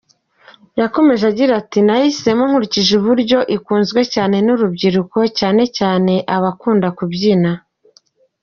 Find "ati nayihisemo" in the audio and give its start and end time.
1.61-2.43